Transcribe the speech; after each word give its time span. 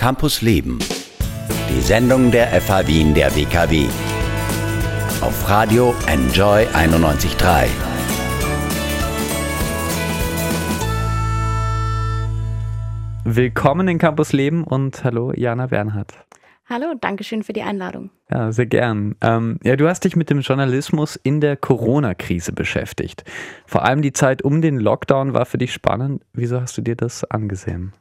Campus 0.00 0.40
Leben. 0.40 0.78
Die 1.68 1.80
Sendung 1.82 2.30
der 2.30 2.58
FH 2.58 2.86
Wien 2.86 3.12
der 3.12 3.36
WKW. 3.36 3.84
Auf 5.20 5.46
Radio 5.46 5.94
Enjoy 6.06 6.64
91.3. 6.68 7.68
Willkommen 13.24 13.88
in 13.88 13.98
Campus 13.98 14.32
Leben 14.32 14.64
und 14.64 15.04
hallo 15.04 15.34
Jana 15.36 15.66
Bernhardt. 15.66 16.14
Hallo, 16.66 16.94
danke 16.98 17.22
schön 17.22 17.42
für 17.42 17.52
die 17.52 17.60
Einladung. 17.60 18.08
Ja, 18.30 18.52
sehr 18.52 18.64
gern. 18.64 19.16
Ähm, 19.20 19.58
ja, 19.62 19.76
du 19.76 19.86
hast 19.86 20.04
dich 20.04 20.16
mit 20.16 20.30
dem 20.30 20.40
Journalismus 20.40 21.16
in 21.16 21.42
der 21.42 21.58
Corona-Krise 21.58 22.54
beschäftigt. 22.54 23.24
Vor 23.66 23.84
allem 23.84 24.00
die 24.00 24.14
Zeit 24.14 24.40
um 24.40 24.62
den 24.62 24.78
Lockdown 24.78 25.34
war 25.34 25.44
für 25.44 25.58
dich 25.58 25.74
spannend. 25.74 26.22
Wieso 26.32 26.58
hast 26.58 26.78
du 26.78 26.80
dir 26.80 26.96
das 26.96 27.22
angesehen? 27.24 27.92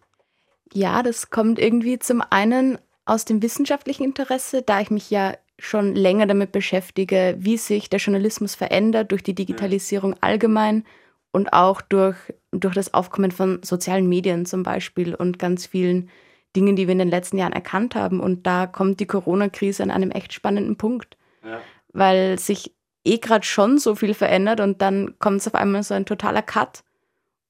Ja, 0.73 1.03
das 1.03 1.29
kommt 1.29 1.59
irgendwie 1.59 1.99
zum 1.99 2.21
einen 2.29 2.77
aus 3.05 3.25
dem 3.25 3.41
wissenschaftlichen 3.41 4.03
Interesse, 4.03 4.61
da 4.61 4.81
ich 4.81 4.91
mich 4.91 5.09
ja 5.09 5.33
schon 5.57 5.95
länger 5.95 6.27
damit 6.27 6.51
beschäftige, 6.51 7.35
wie 7.37 7.57
sich 7.57 7.89
der 7.89 7.99
Journalismus 7.99 8.55
verändert 8.55 9.11
durch 9.11 9.23
die 9.23 9.35
Digitalisierung 9.35 10.15
allgemein 10.21 10.85
und 11.31 11.53
auch 11.53 11.81
durch, 11.81 12.15
durch 12.51 12.75
das 12.75 12.93
Aufkommen 12.93 13.31
von 13.31 13.61
sozialen 13.63 14.07
Medien 14.07 14.45
zum 14.45 14.63
Beispiel 14.63 15.15
und 15.15 15.37
ganz 15.37 15.65
vielen 15.65 16.09
Dingen, 16.55 16.75
die 16.75 16.87
wir 16.87 16.93
in 16.93 16.99
den 16.99 17.09
letzten 17.09 17.37
Jahren 17.37 17.53
erkannt 17.53 17.95
haben. 17.95 18.19
Und 18.19 18.47
da 18.47 18.67
kommt 18.67 18.99
die 18.99 19.05
Corona-Krise 19.05 19.83
an 19.83 19.91
einem 19.91 20.11
echt 20.11 20.33
spannenden 20.33 20.77
Punkt, 20.77 21.17
ja. 21.43 21.59
weil 21.93 22.39
sich 22.39 22.73
eh 23.03 23.17
gerade 23.17 23.45
schon 23.45 23.77
so 23.77 23.95
viel 23.95 24.13
verändert 24.13 24.59
und 24.59 24.81
dann 24.81 25.15
kommt 25.19 25.41
es 25.41 25.47
auf 25.47 25.55
einmal 25.55 25.83
so 25.83 25.93
ein 25.93 26.05
totaler 26.05 26.41
Cut 26.41 26.83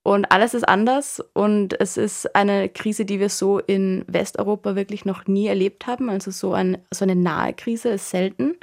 und 0.04 0.32
alles 0.32 0.54
ist 0.54 0.68
anders 0.68 1.22
und 1.34 1.80
es 1.80 1.98
ist 1.98 2.36
eine 2.36 2.70
Krise, 2.70 3.06
die 3.06 3.20
wir 3.20 3.30
so 3.30 3.60
in 3.60 4.06
Westeuropa 4.08 4.76
wirklich 4.76 5.06
noch 5.06 5.28
nie 5.28 5.48
erlebt 5.48 5.88
haben. 5.88 6.10
Also 6.10 6.32
so, 6.32 6.54
ein, 6.54 6.78
so 6.92 7.06
eine 7.06 7.16
nahe 7.16 7.54
Krise 7.54 7.90
ist 7.90 8.10
selten 8.10 8.56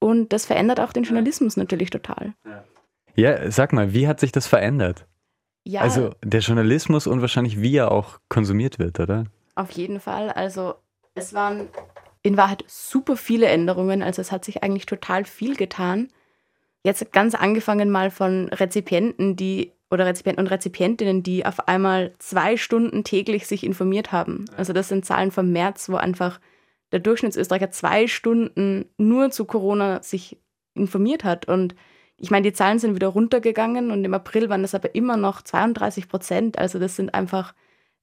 und 0.00 0.32
das 0.32 0.46
verändert 0.46 0.80
auch 0.80 0.92
den 0.92 1.04
Journalismus 1.04 1.56
natürlich 1.56 1.90
total. 1.90 2.34
Ja, 3.14 3.50
sag 3.50 3.72
mal, 3.72 3.94
wie 3.94 4.08
hat 4.08 4.20
sich 4.20 4.32
das 4.32 4.46
verändert? 4.46 5.06
Ja, 5.64 5.80
also 5.80 6.10
der 6.22 6.40
Journalismus 6.40 7.06
und 7.06 7.20
wahrscheinlich 7.20 7.60
wie 7.60 7.76
er 7.76 7.90
auch 7.90 8.20
konsumiert 8.28 8.78
wird, 8.78 9.00
oder? 9.00 9.24
Auf 9.54 9.70
jeden 9.72 9.98
Fall. 9.98 10.30
Also 10.30 10.74
es 11.14 11.32
waren 11.32 11.68
in 12.22 12.36
Wahrheit 12.36 12.64
super 12.68 13.16
viele 13.16 13.46
Änderungen. 13.46 14.02
Also 14.02 14.20
es 14.20 14.30
hat 14.30 14.44
sich 14.44 14.62
eigentlich 14.62 14.86
total 14.86 15.24
viel 15.24 15.56
getan. 15.56 16.08
Jetzt 16.84 17.10
ganz 17.12 17.34
angefangen 17.34 17.90
mal 17.90 18.10
von 18.10 18.48
Rezipienten, 18.50 19.34
die 19.34 19.72
oder 19.90 20.06
Rezipienten 20.06 20.44
und 20.44 20.50
Rezipientinnen, 20.50 21.22
die 21.22 21.46
auf 21.46 21.68
einmal 21.68 22.14
zwei 22.18 22.56
Stunden 22.56 23.04
täglich 23.04 23.46
sich 23.46 23.64
informiert 23.64 24.12
haben. 24.12 24.46
Also 24.56 24.72
das 24.72 24.88
sind 24.88 25.04
Zahlen 25.04 25.30
vom 25.30 25.52
März, 25.52 25.88
wo 25.88 25.96
einfach 25.96 26.40
der 26.92 27.00
Durchschnittsösterreicher 27.00 27.70
zwei 27.70 28.06
Stunden 28.06 28.86
nur 28.96 29.30
zu 29.30 29.44
Corona 29.44 30.02
sich 30.02 30.38
informiert 30.74 31.24
hat. 31.24 31.46
Und 31.46 31.74
ich 32.16 32.30
meine, 32.30 32.44
die 32.44 32.52
Zahlen 32.52 32.78
sind 32.78 32.94
wieder 32.94 33.08
runtergegangen 33.08 33.90
und 33.90 34.04
im 34.04 34.14
April 34.14 34.48
waren 34.48 34.62
das 34.62 34.74
aber 34.74 34.94
immer 34.94 35.16
noch 35.16 35.42
32 35.42 36.08
Prozent. 36.08 36.58
Also 36.58 36.78
das 36.78 36.96
sind 36.96 37.14
einfach 37.14 37.54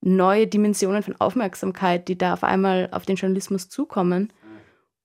neue 0.02 0.48
Dimensionen 0.48 1.04
von 1.04 1.16
Aufmerksamkeit, 1.20 2.08
die 2.08 2.18
da 2.18 2.34
auf 2.34 2.44
einmal 2.44 2.90
auf 2.92 3.06
den 3.06 3.16
Journalismus 3.16 3.70
zukommen. 3.70 4.32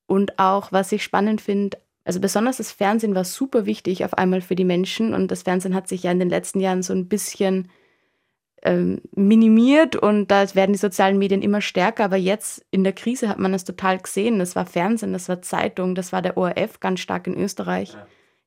Und 0.06 0.38
auch, 0.38 0.72
was 0.72 0.92
ich 0.92 1.04
spannend 1.04 1.40
finde, 1.40 1.78
also 2.04 2.20
besonders 2.20 2.56
das 2.56 2.72
Fernsehen 2.72 3.14
war 3.14 3.24
super 3.24 3.66
wichtig 3.66 4.04
auf 4.04 4.14
einmal 4.14 4.40
für 4.40 4.54
die 4.54 4.64
Menschen 4.64 5.14
und 5.14 5.30
das 5.30 5.42
Fernsehen 5.42 5.74
hat 5.74 5.88
sich 5.88 6.04
ja 6.04 6.10
in 6.10 6.18
den 6.18 6.30
letzten 6.30 6.60
Jahren 6.60 6.82
so 6.82 6.92
ein 6.92 7.08
bisschen 7.08 7.68
ähm, 8.62 9.00
minimiert 9.14 9.94
und 9.94 10.30
da 10.30 10.54
werden 10.54 10.72
die 10.72 10.78
sozialen 10.78 11.18
Medien 11.18 11.42
immer 11.42 11.60
stärker, 11.60 12.04
aber 12.04 12.16
jetzt 12.16 12.64
in 12.70 12.82
der 12.82 12.92
Krise 12.92 13.28
hat 13.28 13.38
man 13.38 13.54
es 13.54 13.64
total 13.64 13.98
gesehen. 13.98 14.38
Das 14.38 14.56
war 14.56 14.66
Fernsehen, 14.66 15.12
das 15.12 15.28
war 15.28 15.42
Zeitung, 15.42 15.94
das 15.94 16.12
war 16.12 16.22
der 16.22 16.36
ORF 16.36 16.80
ganz 16.80 17.00
stark 17.00 17.26
in 17.26 17.36
Österreich. 17.36 17.96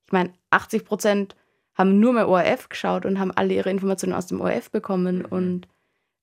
Ich 0.05 0.11
meine, 0.11 0.33
80 0.49 0.83
Prozent 0.83 1.35
haben 1.75 1.99
nur 1.99 2.13
mehr 2.13 2.27
ORF 2.27 2.67
geschaut 2.67 3.05
und 3.05 3.19
haben 3.19 3.31
alle 3.31 3.53
ihre 3.53 3.69
Informationen 3.69 4.13
aus 4.13 4.27
dem 4.27 4.41
ORF 4.41 4.69
bekommen 4.71 5.19
mhm. 5.19 5.25
und 5.25 5.67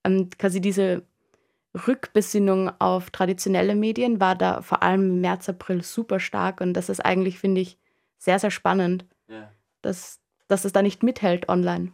ähm, 0.05 0.29
quasi 0.39 0.61
diese 0.61 1.03
Rückbesinnung 1.87 2.71
auf 2.79 3.11
traditionelle 3.11 3.75
Medien 3.75 4.21
war 4.21 4.35
da 4.35 4.63
vor 4.63 4.83
allem 4.83 5.11
im 5.11 5.21
März, 5.21 5.49
April 5.49 5.83
super 5.83 6.21
stark 6.21 6.61
und 6.61 6.75
das 6.75 6.89
ist 6.89 7.01
eigentlich, 7.01 7.39
finde 7.39 7.61
ich, 7.61 7.79
sehr, 8.17 8.39
sehr 8.39 8.51
spannend, 8.51 9.05
ja. 9.29 9.51
dass, 9.83 10.21
dass 10.49 10.65
es 10.65 10.73
da 10.73 10.83
nicht 10.83 11.03
mithält 11.03 11.49
online. 11.49 11.93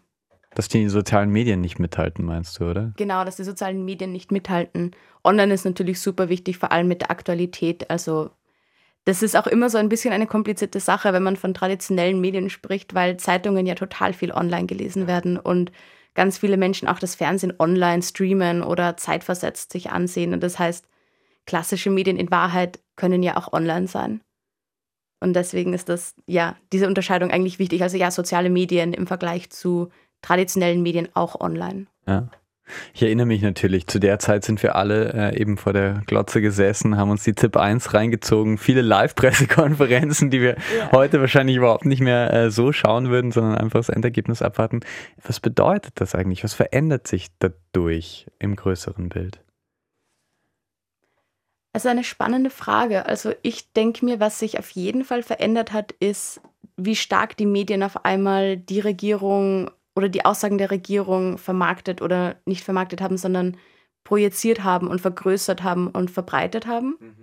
Dass 0.55 0.69
die 0.69 0.89
sozialen 0.89 1.31
Medien 1.31 1.61
nicht 1.61 1.81
mithalten, 1.81 2.25
meinst 2.25 2.61
du, 2.61 2.71
oder? 2.71 2.93
Genau, 2.97 3.25
dass 3.25 3.37
die 3.37 3.45
sozialen 3.45 3.85
Medien 3.85 4.13
nicht 4.13 4.31
mithalten. 4.31 4.93
Online 5.25 5.53
ist 5.53 5.65
natürlich 5.65 6.01
super 6.01 6.29
wichtig, 6.29 6.59
vor 6.59 6.71
allem 6.71 6.87
mit 6.87 7.03
der 7.03 7.11
Aktualität. 7.11 7.91
Also 7.91 8.31
das 9.05 9.23
ist 9.23 9.37
auch 9.37 9.49
immer 9.49 9.69
so 9.69 9.79
ein 9.79 9.89
bisschen 9.89 10.15
eine 10.15 10.29
komplizierte 10.29 10.79
Sache, 10.79 11.13
wenn 11.13 11.25
man 11.25 11.37
von 11.37 11.55
traditionellen 11.55 12.21
Medien 12.21 12.51
spricht, 12.51 12.95
weil 12.95 13.17
Zeitungen 13.17 13.67
ja 13.67 13.75
total 13.75 14.13
viel 14.13 14.33
online 14.33 14.67
gelesen 14.67 15.07
werden 15.09 15.39
und 15.39 15.73
ganz 16.15 16.39
viele 16.39 16.57
Menschen 16.57 16.89
auch 16.89 16.99
das 16.99 17.15
Fernsehen 17.15 17.55
online 17.59 18.03
streamen 18.03 18.63
oder 18.63 18.97
zeitversetzt 18.97 19.73
sich 19.73 19.91
ansehen. 19.91 20.33
Und 20.33 20.43
das 20.43 20.59
heißt, 20.59 20.87
klassische 21.47 21.91
Medien 21.91 22.17
in 22.17 22.31
Wahrheit 22.31 22.81
können 22.97 23.23
ja 23.23 23.37
auch 23.37 23.53
online 23.53 23.89
sein. 23.89 24.21
Und 25.21 25.35
deswegen 25.35 25.73
ist 25.73 25.89
das, 25.89 26.15
ja, 26.27 26.57
diese 26.73 26.87
Unterscheidung 26.87 27.31
eigentlich 27.31 27.59
wichtig. 27.59 27.83
Also 27.83 27.97
ja, 27.97 28.11
soziale 28.11 28.51
Medien 28.51 28.93
im 28.93 29.07
Vergleich 29.07 29.51
zu 29.51 29.89
traditionellen 30.23 30.83
Medien 30.83 31.09
auch 31.15 31.41
online. 31.41 31.87
Ja. 32.07 32.29
Ich 32.95 33.03
erinnere 33.03 33.27
mich 33.27 33.43
natürlich, 33.43 33.87
zu 33.87 33.99
der 33.99 34.19
Zeit 34.19 34.45
sind 34.45 34.63
wir 34.63 34.75
alle 34.75 35.13
äh, 35.13 35.41
eben 35.41 35.59
vor 35.59 35.73
der 35.73 36.03
Glotze 36.07 36.41
gesessen, 36.41 36.97
haben 36.97 37.11
uns 37.11 37.23
die 37.23 37.35
ZIP 37.35 37.57
1 37.57 37.93
reingezogen, 37.93 38.57
viele 38.57 38.81
Live-Pressekonferenzen, 38.81 40.31
die 40.31 40.41
wir 40.41 40.57
ja. 40.77 40.91
heute 40.93 41.21
wahrscheinlich 41.21 41.57
überhaupt 41.57 41.85
nicht 41.85 42.01
mehr 42.01 42.33
äh, 42.33 42.51
so 42.51 42.73
schauen 42.73 43.11
würden, 43.11 43.33
sondern 43.33 43.57
einfach 43.57 43.81
das 43.81 43.91
Endergebnis 43.91 44.41
abwarten. 44.41 44.81
Was 45.23 45.41
bedeutet 45.41 45.93
das 45.97 46.15
eigentlich? 46.15 46.43
Was 46.43 46.55
verändert 46.55 47.07
sich 47.07 47.29
dadurch 47.39 48.27
im 48.39 48.57
größeren 48.57 49.11
Bild? 49.11 49.41
Also 51.75 51.89
eine 51.89 52.05
spannende 52.05 52.51
Frage. 52.51 53.07
Also 53.07 53.33
ich 53.43 53.73
denke 53.73 54.05
mir, 54.05 54.21
was 54.21 54.39
sich 54.39 54.59
auf 54.59 54.71
jeden 54.71 55.05
Fall 55.05 55.23
verändert 55.23 55.73
hat, 55.73 55.93
ist, 55.93 56.41
wie 56.77 56.97
stark 56.97 57.37
die 57.37 57.47
Medien 57.47 57.83
auf 57.83 58.05
einmal 58.05 58.57
die 58.57 58.81
Regierung 58.81 59.71
oder 59.95 60.09
die 60.09 60.25
Aussagen 60.25 60.59
der 60.59 60.71
Regierung 60.71 61.39
vermarktet 61.39 62.03
oder 62.03 62.37
nicht 62.45 62.65
vermarktet 62.65 63.01
haben, 63.01 63.17
sondern 63.17 63.57
projiziert 64.03 64.65
haben 64.65 64.89
und 64.89 65.01
vergrößert 65.01 65.63
haben 65.63 65.89
und 65.89 66.11
verbreitet 66.11 66.67
haben. 66.67 66.97
Mhm. 67.01 67.15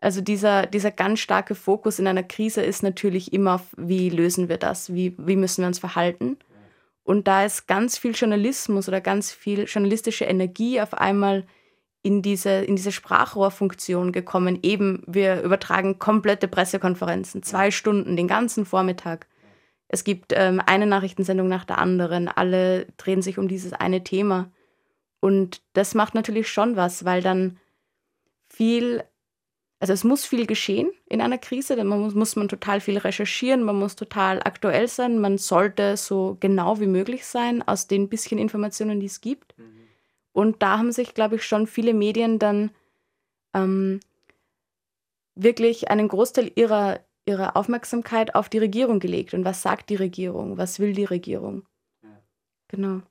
Also 0.00 0.20
dieser, 0.20 0.66
dieser 0.66 0.90
ganz 0.90 1.20
starke 1.20 1.54
Fokus 1.54 1.98
in 1.98 2.06
einer 2.06 2.22
Krise 2.22 2.62
ist 2.62 2.82
natürlich 2.82 3.32
immer 3.32 3.56
auf, 3.56 3.66
wie 3.76 4.08
lösen 4.08 4.48
wir 4.48 4.56
das, 4.56 4.94
wie, 4.94 5.14
wie 5.18 5.36
müssen 5.36 5.62
wir 5.62 5.68
uns 5.68 5.78
verhalten. 5.78 6.38
Und 7.04 7.26
da 7.26 7.44
ist 7.44 7.66
ganz 7.66 7.98
viel 7.98 8.12
Journalismus 8.12 8.88
oder 8.88 9.00
ganz 9.00 9.32
viel 9.32 9.64
journalistische 9.64 10.24
Energie 10.24 10.80
auf 10.80 10.94
einmal 10.94 11.44
in 12.02 12.22
diese, 12.22 12.50
in 12.50 12.76
diese 12.76 12.92
Sprachrohrfunktion 12.92 14.12
gekommen. 14.12 14.58
Eben, 14.62 15.02
wir 15.06 15.42
übertragen 15.42 15.98
komplette 15.98 16.48
Pressekonferenzen, 16.48 17.42
zwei 17.42 17.70
Stunden, 17.70 18.16
den 18.16 18.28
ganzen 18.28 18.64
Vormittag. 18.64 19.26
Es 19.92 20.04
gibt 20.04 20.32
ähm, 20.36 20.62
eine 20.64 20.86
Nachrichtensendung 20.86 21.48
nach 21.48 21.64
der 21.64 21.78
anderen. 21.78 22.28
Alle 22.28 22.86
drehen 22.96 23.22
sich 23.22 23.38
um 23.38 23.48
dieses 23.48 23.72
eine 23.72 24.04
Thema. 24.04 24.52
Und 25.18 25.62
das 25.72 25.96
macht 25.96 26.14
natürlich 26.14 26.48
schon 26.48 26.76
was, 26.76 27.04
weil 27.04 27.22
dann 27.22 27.58
viel, 28.48 29.02
also 29.80 29.92
es 29.92 30.04
muss 30.04 30.24
viel 30.24 30.46
geschehen 30.46 30.92
in 31.06 31.20
einer 31.20 31.38
Krise, 31.38 31.74
denn 31.74 31.88
man 31.88 32.00
muss, 32.00 32.14
muss 32.14 32.36
man 32.36 32.46
total 32.46 32.80
viel 32.80 32.98
recherchieren, 32.98 33.64
man 33.64 33.80
muss 33.80 33.96
total 33.96 34.40
aktuell 34.44 34.86
sein, 34.86 35.18
man 35.18 35.38
sollte 35.38 35.96
so 35.96 36.36
genau 36.38 36.78
wie 36.78 36.86
möglich 36.86 37.26
sein 37.26 37.66
aus 37.66 37.88
den 37.88 38.08
bisschen 38.08 38.38
Informationen, 38.38 39.00
die 39.00 39.06
es 39.06 39.20
gibt. 39.20 39.58
Mhm. 39.58 39.88
Und 40.32 40.62
da 40.62 40.78
haben 40.78 40.92
sich, 40.92 41.14
glaube 41.14 41.34
ich, 41.34 41.44
schon 41.44 41.66
viele 41.66 41.94
Medien 41.94 42.38
dann 42.38 42.70
ähm, 43.54 43.98
wirklich 45.34 45.90
einen 45.90 46.06
Großteil 46.06 46.52
ihrer, 46.54 47.00
ihre 47.26 47.56
Aufmerksamkeit 47.56 48.34
auf 48.34 48.48
die 48.48 48.58
Regierung 48.58 49.00
gelegt. 49.00 49.34
Und 49.34 49.44
was 49.44 49.62
sagt 49.62 49.90
die 49.90 49.96
Regierung? 49.96 50.58
Was 50.58 50.78
will 50.78 50.92
die 50.92 51.04
Regierung? 51.04 51.64
Genau. 52.68 53.02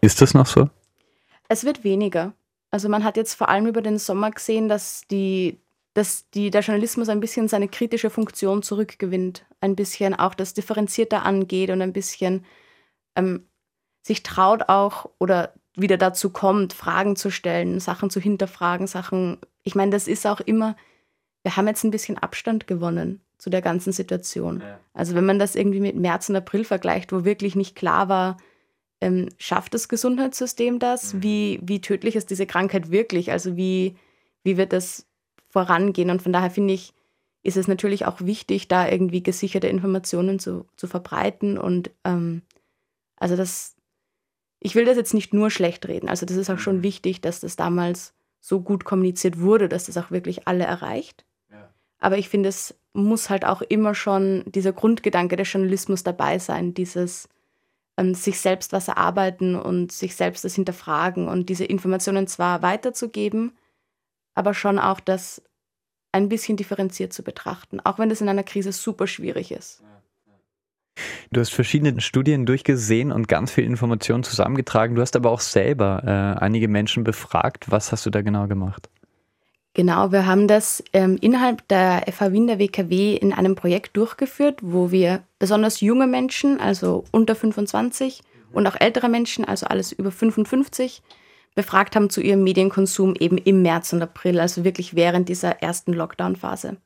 Ist 0.00 0.20
das 0.20 0.34
noch 0.34 0.46
so? 0.46 0.68
Es 1.48 1.64
wird 1.64 1.84
weniger. 1.84 2.32
Also 2.70 2.88
man 2.88 3.04
hat 3.04 3.16
jetzt 3.16 3.34
vor 3.34 3.48
allem 3.48 3.66
über 3.66 3.82
den 3.82 3.98
Sommer 3.98 4.30
gesehen, 4.30 4.68
dass, 4.68 5.02
die, 5.10 5.58
dass 5.94 6.30
die, 6.30 6.50
der 6.50 6.60
Journalismus 6.60 7.08
ein 7.08 7.20
bisschen 7.20 7.48
seine 7.48 7.68
kritische 7.68 8.10
Funktion 8.10 8.62
zurückgewinnt. 8.62 9.44
Ein 9.60 9.74
bisschen 9.74 10.14
auch 10.14 10.34
das 10.34 10.54
differenzierter 10.54 11.24
angeht 11.24 11.70
und 11.70 11.82
ein 11.82 11.92
bisschen 11.92 12.44
ähm, 13.16 13.46
sich 14.02 14.22
traut 14.22 14.68
auch 14.68 15.10
oder 15.18 15.54
wieder 15.74 15.96
dazu 15.96 16.30
kommt, 16.30 16.72
Fragen 16.72 17.16
zu 17.16 17.30
stellen, 17.30 17.80
Sachen 17.80 18.10
zu 18.10 18.20
hinterfragen, 18.20 18.86
Sachen. 18.86 19.38
Ich 19.62 19.74
meine, 19.74 19.90
das 19.90 20.08
ist 20.08 20.26
auch 20.26 20.40
immer, 20.40 20.76
wir 21.42 21.56
haben 21.56 21.66
jetzt 21.66 21.84
ein 21.84 21.90
bisschen 21.90 22.18
Abstand 22.18 22.66
gewonnen 22.66 23.20
zu 23.40 23.48
der 23.48 23.62
ganzen 23.62 23.92
Situation. 23.92 24.60
Ja. 24.60 24.78
Also 24.92 25.14
wenn 25.14 25.24
man 25.24 25.38
das 25.38 25.56
irgendwie 25.56 25.80
mit 25.80 25.96
März 25.96 26.28
und 26.28 26.36
April 26.36 26.64
vergleicht, 26.64 27.10
wo 27.10 27.24
wirklich 27.24 27.56
nicht 27.56 27.74
klar 27.74 28.08
war, 28.08 28.36
ähm, 29.00 29.30
schafft 29.38 29.72
das 29.72 29.88
Gesundheitssystem 29.88 30.78
das? 30.78 31.14
Mhm. 31.14 31.22
Wie, 31.22 31.60
wie 31.62 31.80
tödlich 31.80 32.16
ist 32.16 32.28
diese 32.28 32.46
Krankheit 32.46 32.90
wirklich? 32.90 33.32
Also 33.32 33.56
wie, 33.56 33.96
wie 34.42 34.58
wird 34.58 34.74
das 34.74 35.06
vorangehen? 35.48 36.10
Und 36.10 36.20
von 36.20 36.34
daher 36.34 36.50
finde 36.50 36.74
ich, 36.74 36.92
ist 37.42 37.56
es 37.56 37.66
natürlich 37.66 38.04
auch 38.04 38.20
wichtig, 38.20 38.68
da 38.68 38.86
irgendwie 38.86 39.22
gesicherte 39.22 39.68
Informationen 39.68 40.38
zu, 40.38 40.66
zu 40.76 40.86
verbreiten. 40.86 41.56
Und 41.56 41.90
ähm, 42.04 42.42
also 43.16 43.36
das, 43.36 43.74
ich 44.60 44.74
will 44.74 44.84
das 44.84 44.98
jetzt 44.98 45.14
nicht 45.14 45.32
nur 45.32 45.50
schlecht 45.50 45.88
reden. 45.88 46.10
Also 46.10 46.26
das 46.26 46.36
ist 46.36 46.50
auch 46.50 46.58
schon 46.58 46.78
mhm. 46.78 46.82
wichtig, 46.82 47.22
dass 47.22 47.40
das 47.40 47.56
damals 47.56 48.12
so 48.38 48.60
gut 48.60 48.84
kommuniziert 48.84 49.40
wurde, 49.40 49.70
dass 49.70 49.86
das 49.86 49.96
auch 49.96 50.10
wirklich 50.10 50.46
alle 50.46 50.64
erreicht. 50.64 51.24
Aber 52.00 52.18
ich 52.18 52.28
finde, 52.28 52.48
es 52.48 52.74
muss 52.92 53.30
halt 53.30 53.44
auch 53.44 53.62
immer 53.62 53.94
schon 53.94 54.42
dieser 54.46 54.72
Grundgedanke 54.72 55.36
des 55.36 55.52
Journalismus 55.52 56.02
dabei 56.02 56.38
sein, 56.38 56.74
dieses 56.74 57.28
ähm, 57.96 58.14
sich 58.14 58.40
selbst 58.40 58.72
was 58.72 58.88
erarbeiten 58.88 59.54
und 59.54 59.92
sich 59.92 60.16
selbst 60.16 60.44
das 60.44 60.54
hinterfragen 60.54 61.28
und 61.28 61.48
diese 61.48 61.64
Informationen 61.64 62.26
zwar 62.26 62.62
weiterzugeben, 62.62 63.52
aber 64.34 64.54
schon 64.54 64.78
auch 64.78 65.00
das 65.00 65.42
ein 66.12 66.28
bisschen 66.28 66.56
differenziert 66.56 67.12
zu 67.12 67.22
betrachten, 67.22 67.78
auch 67.80 67.98
wenn 67.98 68.08
das 68.08 68.20
in 68.20 68.28
einer 68.28 68.42
Krise 68.42 68.72
super 68.72 69.06
schwierig 69.06 69.52
ist. 69.52 69.82
Du 71.30 71.40
hast 71.40 71.50
verschiedene 71.50 72.00
Studien 72.00 72.46
durchgesehen 72.46 73.12
und 73.12 73.28
ganz 73.28 73.52
viel 73.52 73.64
Informationen 73.64 74.24
zusammengetragen. 74.24 74.96
Du 74.96 75.00
hast 75.00 75.14
aber 75.14 75.30
auch 75.30 75.40
selber 75.40 76.02
äh, 76.04 76.42
einige 76.42 76.68
Menschen 76.68 77.04
befragt. 77.04 77.70
Was 77.70 77.92
hast 77.92 78.04
du 78.04 78.10
da 78.10 78.22
genau 78.22 78.48
gemacht? 78.48 78.90
Genau, 79.74 80.10
wir 80.10 80.26
haben 80.26 80.48
das 80.48 80.82
ähm, 80.92 81.16
innerhalb 81.20 81.66
der 81.68 82.04
FH 82.10 82.32
Wien 82.32 82.48
der 82.48 82.58
WKW 82.58 83.14
in 83.14 83.32
einem 83.32 83.54
Projekt 83.54 83.96
durchgeführt, 83.96 84.58
wo 84.62 84.90
wir 84.90 85.22
besonders 85.38 85.80
junge 85.80 86.08
Menschen, 86.08 86.60
also 86.60 87.04
unter 87.12 87.36
25 87.36 88.20
und 88.52 88.66
auch 88.66 88.76
ältere 88.80 89.08
Menschen, 89.08 89.44
also 89.44 89.66
alles 89.66 89.92
über 89.92 90.10
55, 90.10 91.02
befragt 91.54 91.94
haben 91.94 92.10
zu 92.10 92.20
ihrem 92.20 92.42
Medienkonsum 92.42 93.14
eben 93.14 93.38
im 93.38 93.62
März 93.62 93.92
und 93.92 94.02
April, 94.02 94.40
also 94.40 94.64
wirklich 94.64 94.96
während 94.96 95.28
dieser 95.28 95.62
ersten 95.62 95.92
Lockdown-Phase. 95.92 96.76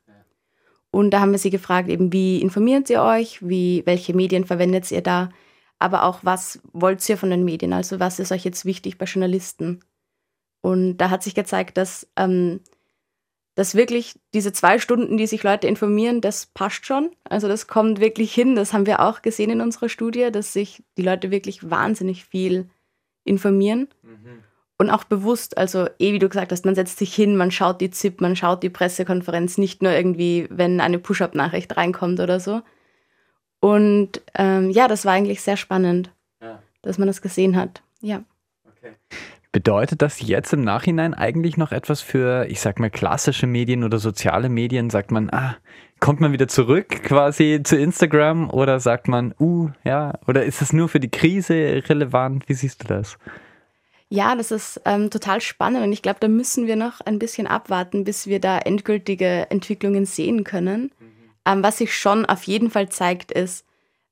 Und 0.91 1.11
da 1.11 1.19
haben 1.19 1.31
wir 1.31 1.39
sie 1.39 1.49
gefragt, 1.49 1.89
eben 1.89 2.13
wie 2.13 2.39
informiert 2.39 2.89
ihr 2.89 3.01
euch, 3.01 3.45
wie, 3.47 3.81
welche 3.85 4.13
Medien 4.13 4.45
verwendet 4.45 4.89
ihr 4.91 5.01
da, 5.01 5.29
aber 5.79 6.03
auch 6.03 6.19
was 6.21 6.61
wollt 6.71 7.07
ihr 7.09 7.17
von 7.17 7.31
den 7.31 7.43
Medien, 7.43 7.73
also 7.73 7.99
was 7.99 8.19
ist 8.19 8.31
euch 8.31 8.45
jetzt 8.45 8.63
wichtig 8.63 8.97
bei 8.97 9.05
Journalisten. 9.05 9.81
Und 10.61 10.97
da 10.97 11.09
hat 11.09 11.21
sich 11.21 11.35
gezeigt, 11.35 11.77
dass 11.77 12.07
ähm, 12.15 12.61
dass 13.55 13.73
wirklich 13.73 14.19
diese 14.33 14.51
zwei 14.51 14.79
Stunden, 14.79 15.17
die 15.17 15.27
sich 15.27 15.43
Leute 15.43 15.67
informieren, 15.67 16.19
das 16.19 16.45
passt 16.45 16.85
schon. 16.85 17.11
Also 17.23 17.47
das 17.47 17.67
kommt 17.67 18.01
wirklich 18.01 18.33
hin. 18.33 18.55
Das 18.55 18.73
haben 18.73 18.85
wir 18.85 18.99
auch 18.99 19.21
gesehen 19.21 19.49
in 19.49 19.61
unserer 19.61 19.87
Studie, 19.87 20.29
dass 20.31 20.53
sich 20.53 20.83
die 20.97 21.03
Leute 21.03 21.31
wirklich 21.31 21.69
wahnsinnig 21.69 22.25
viel 22.25 22.69
informieren. 23.23 23.87
Mhm. 24.03 24.43
Und 24.77 24.89
auch 24.89 25.05
bewusst, 25.05 25.57
also 25.57 25.87
eh 25.99 26.11
wie 26.11 26.19
du 26.19 26.27
gesagt 26.27 26.51
hast, 26.51 26.65
man 26.65 26.75
setzt 26.75 26.99
sich 26.99 27.15
hin, 27.15 27.37
man 27.37 27.49
schaut 27.49 27.79
die 27.79 27.91
ZIP, 27.91 28.19
man 28.19 28.35
schaut 28.35 28.61
die 28.61 28.69
Pressekonferenz, 28.69 29.57
nicht 29.57 29.81
nur 29.81 29.93
irgendwie, 29.93 30.47
wenn 30.49 30.81
eine 30.81 30.99
Push-up-Nachricht 30.99 31.77
reinkommt 31.77 32.19
oder 32.19 32.41
so. 32.41 32.61
Und 33.61 34.21
ähm, 34.33 34.69
ja, 34.69 34.89
das 34.89 35.05
war 35.05 35.13
eigentlich 35.13 35.41
sehr 35.41 35.55
spannend, 35.55 36.11
ja. 36.41 36.61
dass 36.81 36.97
man 36.97 37.07
das 37.07 37.21
gesehen 37.21 37.55
hat. 37.55 37.83
Ja. 38.01 38.23
Okay. 38.67 38.91
Bedeutet 39.55 40.01
das 40.01 40.19
jetzt 40.19 40.51
im 40.51 40.65
Nachhinein 40.65 41.13
eigentlich 41.13 41.55
noch 41.55 41.71
etwas 41.71 42.01
für, 42.01 42.45
ich 42.49 42.59
sag 42.59 42.77
mal, 42.77 42.89
klassische 42.89 43.47
Medien 43.47 43.85
oder 43.85 43.99
soziale 43.99 44.49
Medien? 44.49 44.89
Sagt 44.89 45.11
man, 45.11 45.29
ah, 45.29 45.55
kommt 46.01 46.19
man 46.19 46.33
wieder 46.33 46.49
zurück 46.49 46.89
quasi 47.03 47.61
zu 47.63 47.77
Instagram 47.77 48.49
oder 48.49 48.81
sagt 48.81 49.07
man, 49.07 49.33
uh, 49.39 49.69
ja, 49.85 50.15
oder 50.27 50.43
ist 50.43 50.59
das 50.59 50.73
nur 50.73 50.89
für 50.89 50.99
die 50.99 51.09
Krise 51.09 51.81
relevant? 51.87 52.49
Wie 52.49 52.53
siehst 52.53 52.83
du 52.83 52.87
das? 52.89 53.17
Ja, 54.09 54.35
das 54.35 54.51
ist 54.51 54.81
ähm, 54.83 55.09
total 55.09 55.39
spannend 55.39 55.85
und 55.85 55.93
ich 55.93 56.01
glaube, 56.01 56.19
da 56.19 56.27
müssen 56.27 56.67
wir 56.67 56.75
noch 56.75 56.99
ein 56.99 57.17
bisschen 57.17 57.47
abwarten, 57.47 58.03
bis 58.03 58.27
wir 58.27 58.41
da 58.41 58.57
endgültige 58.57 59.49
Entwicklungen 59.51 60.05
sehen 60.05 60.43
können. 60.43 60.91
Mhm. 60.99 61.05
Ähm, 61.45 61.63
was 61.63 61.77
sich 61.77 61.97
schon 61.97 62.25
auf 62.25 62.43
jeden 62.43 62.71
Fall 62.71 62.89
zeigt, 62.89 63.31
ist, 63.31 63.65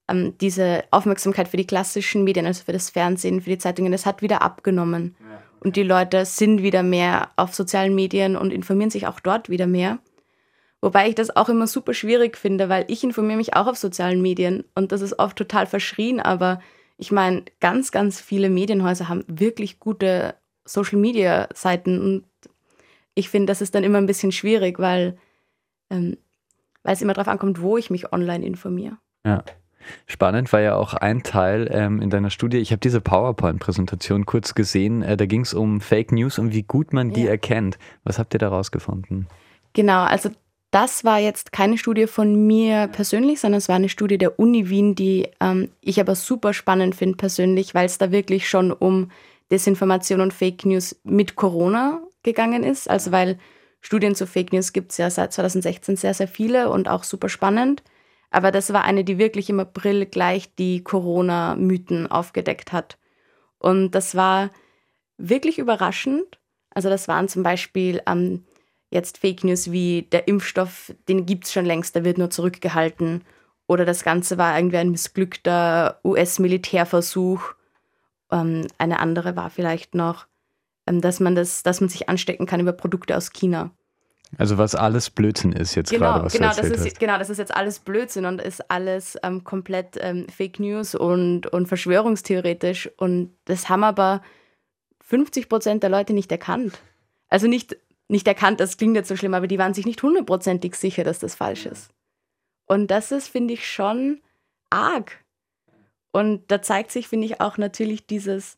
ähm, 0.07 0.37
diese 0.39 0.83
Aufmerksamkeit 0.91 1.47
für 1.47 1.57
die 1.57 1.67
klassischen 1.67 2.23
Medien, 2.23 2.45
also 2.45 2.63
für 2.63 2.73
das 2.73 2.89
Fernsehen, 2.89 3.41
für 3.41 3.49
die 3.49 3.57
Zeitungen, 3.57 3.91
das 3.91 4.05
hat 4.05 4.21
wieder 4.21 4.41
abgenommen. 4.41 5.15
Ja, 5.19 5.25
okay. 5.25 5.43
Und 5.61 5.75
die 5.75 5.83
Leute 5.83 6.25
sind 6.25 6.61
wieder 6.61 6.83
mehr 6.83 7.29
auf 7.35 7.55
sozialen 7.55 7.95
Medien 7.95 8.35
und 8.35 8.51
informieren 8.51 8.89
sich 8.89 9.07
auch 9.07 9.19
dort 9.19 9.49
wieder 9.49 9.67
mehr. 9.67 9.99
Wobei 10.81 11.07
ich 11.07 11.15
das 11.15 11.33
auch 11.33 11.47
immer 11.47 11.67
super 11.67 11.93
schwierig 11.93 12.37
finde, 12.37 12.67
weil 12.67 12.83
ich 12.89 13.05
informiere 13.05 13.37
mich 13.37 13.55
auch 13.55 13.67
auf 13.67 13.77
sozialen 13.77 14.21
Medien 14.21 14.65
und 14.75 14.91
das 14.91 15.01
ist 15.01 15.17
oft 15.17 15.37
total 15.37 15.65
verschrien, 15.65 16.19
aber 16.19 16.59
ich 16.97 17.11
meine, 17.11 17.43
ganz, 17.61 17.91
ganz 17.91 18.19
viele 18.19 18.49
Medienhäuser 18.49 19.07
haben 19.07 19.23
wirklich 19.27 19.79
gute 19.79 20.35
Social-Media-Seiten 20.65 22.01
und 22.01 22.25
ich 23.15 23.29
finde, 23.29 23.51
das 23.51 23.61
ist 23.61 23.75
dann 23.75 23.83
immer 23.83 23.97
ein 23.97 24.07
bisschen 24.07 24.31
schwierig, 24.31 24.79
weil, 24.79 25.17
ähm, 25.89 26.17
weil 26.83 26.93
es 26.93 27.01
immer 27.01 27.13
darauf 27.13 27.29
ankommt, 27.29 27.61
wo 27.61 27.77
ich 27.77 27.89
mich 27.89 28.11
online 28.11 28.45
informiere. 28.45 28.97
Ja. 29.25 29.43
Spannend 30.07 30.51
war 30.53 30.61
ja 30.61 30.75
auch 30.75 30.93
ein 30.93 31.23
Teil 31.23 31.69
ähm, 31.71 32.01
in 32.01 32.09
deiner 32.09 32.29
Studie. 32.29 32.57
Ich 32.57 32.71
habe 32.71 32.79
diese 32.79 33.01
PowerPoint-Präsentation 33.01 34.25
kurz 34.25 34.55
gesehen. 34.55 35.01
Äh, 35.01 35.17
da 35.17 35.25
ging 35.25 35.41
es 35.41 35.53
um 35.53 35.81
Fake 35.81 36.11
News 36.11 36.39
und 36.39 36.53
wie 36.53 36.63
gut 36.63 36.93
man 36.93 37.11
die 37.11 37.23
ja. 37.23 37.31
erkennt. 37.31 37.77
Was 38.03 38.19
habt 38.19 38.33
ihr 38.33 38.39
da 38.39 38.49
rausgefunden? 38.49 39.27
Genau, 39.73 40.03
also 40.03 40.29
das 40.71 41.03
war 41.03 41.19
jetzt 41.19 41.51
keine 41.51 41.77
Studie 41.77 42.07
von 42.07 42.47
mir 42.47 42.87
persönlich, 42.87 43.39
sondern 43.39 43.59
es 43.59 43.69
war 43.69 43.75
eine 43.75 43.89
Studie 43.89 44.17
der 44.17 44.39
Uni 44.39 44.69
Wien, 44.69 44.95
die 44.95 45.29
ähm, 45.39 45.69
ich 45.81 45.99
aber 45.99 46.15
super 46.15 46.53
spannend 46.53 46.95
finde 46.95 47.15
persönlich, 47.15 47.75
weil 47.75 47.85
es 47.85 47.99
da 47.99 48.11
wirklich 48.11 48.49
schon 48.49 48.71
um 48.71 49.11
Desinformation 49.51 50.19
und 50.19 50.33
Fake 50.33 50.65
News 50.65 50.95
mit 51.03 51.35
Corona 51.35 52.01
gegangen 52.23 52.63
ist. 52.63 52.89
Also 52.89 53.11
weil 53.11 53.37
Studien 53.81 54.15
zu 54.15 54.25
Fake 54.25 54.51
News 54.51 54.73
gibt 54.73 54.91
es 54.91 54.97
ja 54.97 55.11
seit 55.11 55.33
2016 55.33 55.95
sehr, 55.95 56.15
sehr 56.15 56.27
viele 56.27 56.69
und 56.69 56.87
auch 56.87 57.03
super 57.03 57.29
spannend. 57.29 57.83
Aber 58.33 58.49
das 58.51 58.73
war 58.73 58.83
eine, 58.83 59.03
die 59.03 59.19
wirklich 59.19 59.51
im 59.51 59.59
April 59.59 60.07
gleich 60.07 60.55
die 60.55 60.83
Corona-Mythen 60.83 62.07
aufgedeckt 62.07 62.71
hat. 62.71 62.97
Und 63.59 63.91
das 63.91 64.15
war 64.15 64.49
wirklich 65.19 65.59
überraschend. 65.59 66.39
Also 66.73 66.89
das 66.89 67.07
waren 67.07 67.27
zum 67.27 67.43
Beispiel 67.43 68.01
ähm, 68.07 68.43
jetzt 68.89 69.19
Fake 69.19 69.43
News 69.43 69.71
wie 69.71 70.07
der 70.11 70.27
Impfstoff, 70.27 70.95
den 71.07 71.27
gibt 71.27 71.45
es 71.45 71.53
schon 71.53 71.65
längst, 71.65 71.93
der 71.93 72.05
wird 72.05 72.17
nur 72.17 72.31
zurückgehalten. 72.31 73.23
Oder 73.67 73.85
das 73.85 74.03
Ganze 74.03 74.39
war 74.39 74.57
irgendwie 74.57 74.77
ein 74.77 74.89
missglückter 74.89 75.99
US-Militärversuch. 76.03 77.53
Ähm, 78.31 78.65
eine 78.79 78.99
andere 78.99 79.35
war 79.35 79.51
vielleicht 79.51 79.93
noch, 79.93 80.25
ähm, 80.87 81.01
dass, 81.01 81.19
man 81.19 81.35
das, 81.35 81.61
dass 81.61 81.81
man 81.81 81.89
sich 81.89 82.09
anstecken 82.09 82.47
kann 82.47 82.61
über 82.61 82.73
Produkte 82.73 83.15
aus 83.15 83.31
China. 83.31 83.69
Also 84.37 84.57
was 84.57 84.75
alles 84.75 85.09
Blödsinn 85.09 85.51
ist 85.51 85.75
jetzt 85.75 85.91
genau, 85.91 86.13
gerade, 86.13 86.25
was 86.25 86.33
genau, 86.33 86.49
das 86.49 86.59
ist, 86.59 86.85
hast. 86.85 86.99
Genau, 86.99 87.17
das 87.17 87.29
ist 87.29 87.37
jetzt 87.37 87.55
alles 87.55 87.79
Blödsinn 87.79 88.25
und 88.25 88.41
ist 88.41 88.69
alles 88.71 89.17
ähm, 89.23 89.43
komplett 89.43 89.97
ähm, 89.99 90.27
Fake 90.29 90.59
News 90.59 90.95
und, 90.95 91.47
und 91.47 91.67
verschwörungstheoretisch. 91.67 92.89
Und 92.97 93.35
das 93.45 93.69
haben 93.69 93.83
aber 93.83 94.21
50 95.01 95.49
Prozent 95.49 95.83
der 95.83 95.89
Leute 95.89 96.13
nicht 96.13 96.31
erkannt. 96.31 96.79
Also 97.29 97.47
nicht, 97.47 97.77
nicht 98.07 98.27
erkannt, 98.27 98.59
das 98.59 98.77
klingt 98.77 98.95
jetzt 98.95 99.09
so 99.09 99.15
schlimm, 99.15 99.33
aber 99.33 99.47
die 99.47 99.59
waren 99.59 99.73
sich 99.73 99.85
nicht 99.85 100.01
hundertprozentig 100.01 100.75
sicher, 100.75 101.03
dass 101.03 101.19
das 101.19 101.35
falsch 101.35 101.65
ist. 101.65 101.91
Und 102.65 102.87
das 102.87 103.11
ist, 103.11 103.27
finde 103.27 103.53
ich, 103.53 103.67
schon 103.67 104.21
arg. 104.69 105.23
Und 106.11 106.49
da 106.49 106.61
zeigt 106.61 106.91
sich, 106.91 107.07
finde 107.07 107.25
ich, 107.25 107.41
auch 107.41 107.57
natürlich 107.57 108.07
dieses 108.07 108.57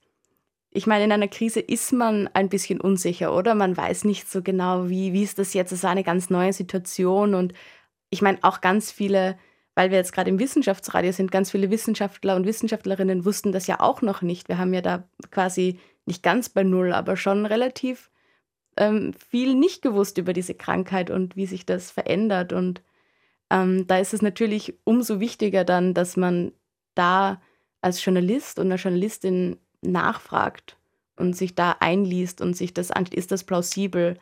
ich 0.76 0.88
meine, 0.88 1.06
in 1.06 1.12
einer 1.14 1.30
Krise 1.30 1.62
ist 1.62 1.94
man 1.94 2.30
ein 2.34 2.50
bisschen 2.50 2.82
unsicher, 2.82 3.34
oder? 3.34 3.56
Man 3.56 3.78
weiß 3.78 4.04
nicht 4.04 4.30
so 4.30 4.42
genau, 4.42 4.90
wie, 4.90 5.14
wie 5.14 5.24
ist 5.24 5.40
das 5.40 5.54
jetzt? 5.54 5.72
Es 5.72 5.80
ist 5.80 5.86
eine 5.86 6.04
ganz 6.04 6.30
neue 6.30 6.52
Situation 6.52 7.34
und 7.34 7.54
ich 8.10 8.22
meine, 8.22 8.40
auch 8.42 8.60
ganz 8.60 8.92
viele, 8.92 9.38
weil 9.74 9.90
wir 9.90 9.98
jetzt 9.98 10.12
gerade 10.12 10.30
im 10.30 10.38
Wissenschaftsradio 10.38 11.14
sind, 11.14 11.32
ganz 11.32 11.50
viele 11.52 11.72
Wissenschaftler 11.72 12.36
und 12.36 12.46
Wissenschaftlerinnen 12.46 13.24
wussten 13.24 13.54
das 13.54 13.68
ja 13.68 13.80
auch 13.80 14.02
noch 14.02 14.22
nicht. 14.22 14.50
Wir 14.50 14.58
haben 14.58 14.74
ja 14.74 14.82
da 14.82 15.08
quasi 15.32 15.80
nicht 16.06 16.24
ganz 16.24 16.50
bei 16.50 16.64
Null, 16.64 16.92
aber 16.92 17.16
schon 17.16 17.46
relativ 17.46 18.12
ähm, 18.76 19.14
viel 19.14 19.56
nicht 19.56 19.82
gewusst 19.82 20.18
über 20.18 20.34
diese 20.34 20.56
Krankheit 20.56 21.10
und 21.10 21.38
wie 21.38 21.46
sich 21.46 21.66
das 21.66 21.90
verändert. 21.90 22.52
Und 22.52 22.82
ähm, 23.50 23.88
da 23.88 24.00
ist 24.00 24.14
es 24.14 24.22
natürlich 24.22 24.78
umso 24.84 25.22
wichtiger 25.22 25.64
dann, 25.64 25.94
dass 25.94 26.18
man 26.18 26.52
da 26.96 27.42
als 27.82 28.04
Journalist 28.04 28.60
und 28.60 28.72
als 28.72 28.84
Journalistin 28.84 29.58
nachfragt 29.86 30.78
und 31.16 31.36
sich 31.36 31.56
da 31.56 31.78
einliest 31.80 32.42
und 32.42 32.56
sich 32.56 32.74
das 32.74 32.92
anschaut, 32.92 33.16
ist 33.16 33.32
das 33.32 33.44
plausibel? 33.44 34.18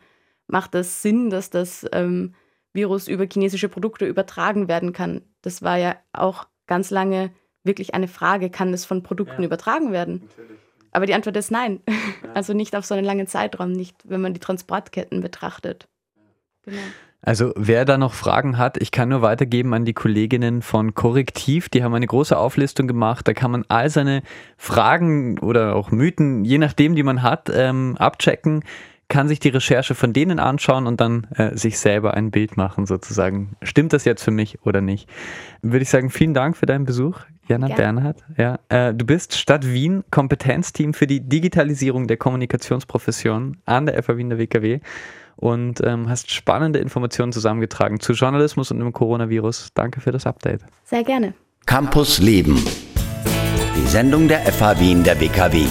Macht 0.46 0.74
das 0.74 1.02
Sinn, 1.02 1.30
dass 1.30 1.50
das 1.50 1.86
ähm, 1.92 2.34
Virus 2.72 3.08
über 3.08 3.26
chinesische 3.30 3.68
Produkte 3.68 4.06
übertragen 4.06 4.68
werden 4.68 4.92
kann? 4.92 5.22
Das 5.42 5.62
war 5.62 5.76
ja 5.78 5.96
auch 6.12 6.46
ganz 6.66 6.90
lange 6.90 7.30
wirklich 7.62 7.94
eine 7.94 8.08
Frage, 8.08 8.50
kann 8.50 8.72
das 8.72 8.84
von 8.84 9.02
Produkten 9.02 9.42
ja. 9.42 9.46
übertragen 9.46 9.90
werden? 9.92 10.22
Natürlich. 10.24 10.58
Aber 10.92 11.06
die 11.06 11.14
Antwort 11.14 11.36
ist 11.36 11.50
nein. 11.50 11.80
Ja. 11.88 11.94
Also 12.34 12.52
nicht 12.52 12.74
auf 12.74 12.84
so 12.84 12.94
einen 12.94 13.04
langen 13.04 13.28
Zeitraum, 13.28 13.70
nicht 13.70 13.96
wenn 14.08 14.20
man 14.20 14.34
die 14.34 14.40
Transportketten 14.40 15.20
betrachtet. 15.20 15.86
Genau. 16.62 16.80
Also 17.24 17.52
wer 17.56 17.84
da 17.84 17.96
noch 17.96 18.12
Fragen 18.12 18.58
hat, 18.58 18.76
ich 18.76 18.90
kann 18.90 19.08
nur 19.08 19.22
weitergeben 19.22 19.72
an 19.72 19.84
die 19.84 19.94
Kolleginnen 19.94 20.60
von 20.60 20.94
Korrektiv. 20.94 21.70
Die 21.70 21.82
haben 21.82 21.94
eine 21.94 22.06
große 22.06 22.36
Auflistung 22.36 22.86
gemacht. 22.86 23.26
Da 23.26 23.32
kann 23.32 23.50
man 23.50 23.64
all 23.68 23.88
seine 23.88 24.22
Fragen 24.58 25.38
oder 25.38 25.74
auch 25.74 25.90
Mythen, 25.90 26.44
je 26.44 26.58
nachdem, 26.58 26.94
die 26.94 27.02
man 27.02 27.22
hat, 27.22 27.50
ähm, 27.52 27.96
abchecken 27.98 28.62
kann 29.08 29.28
sich 29.28 29.38
die 29.38 29.50
Recherche 29.50 29.94
von 29.94 30.12
denen 30.12 30.38
anschauen 30.38 30.86
und 30.86 31.00
dann 31.00 31.26
äh, 31.36 31.56
sich 31.56 31.78
selber 31.78 32.14
ein 32.14 32.30
Bild 32.30 32.56
machen, 32.56 32.86
sozusagen. 32.86 33.54
Stimmt 33.62 33.92
das 33.92 34.04
jetzt 34.04 34.22
für 34.22 34.30
mich 34.30 34.64
oder 34.64 34.80
nicht? 34.80 35.08
Würde 35.62 35.82
ich 35.82 35.90
sagen, 35.90 36.10
vielen 36.10 36.34
Dank 36.34 36.56
für 36.56 36.66
deinen 36.66 36.84
Besuch, 36.84 37.20
Jana 37.46 37.68
Gerne. 37.68 37.82
Bernhard. 37.82 38.24
Ja, 38.36 38.58
äh, 38.68 38.94
du 38.94 39.04
bist 39.04 39.36
Stadt 39.36 39.66
Wien 39.66 40.04
Kompetenzteam 40.10 40.94
für 40.94 41.06
die 41.06 41.20
Digitalisierung 41.20 42.06
der 42.06 42.16
Kommunikationsprofession 42.16 43.58
an 43.66 43.86
der 43.86 44.02
FA 44.02 44.16
Wien 44.16 44.30
der 44.30 44.38
WKW 44.38 44.80
und 45.36 45.80
ähm, 45.84 46.08
hast 46.08 46.30
spannende 46.30 46.78
Informationen 46.78 47.32
zusammengetragen 47.32 48.00
zu 48.00 48.12
Journalismus 48.12 48.70
und 48.70 48.78
dem 48.78 48.92
Coronavirus. 48.92 49.70
Danke 49.74 50.00
für 50.00 50.12
das 50.12 50.26
Update. 50.26 50.62
Sehr 50.84 51.04
gerne. 51.04 51.34
Campus 51.66 52.18
Leben. 52.18 52.62
Die 53.76 53.86
Sendung 53.86 54.28
der 54.28 54.40
FH 54.40 54.80
Wien 54.80 55.02
der 55.02 55.20
WKW. 55.20 55.66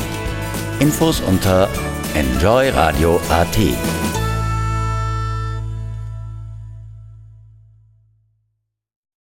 Infos 0.80 1.22
unter 1.22 1.70
enjoyradio.at. 2.16 3.58